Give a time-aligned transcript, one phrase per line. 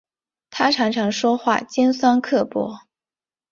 [0.49, 2.73] 她常常说话尖酸刻薄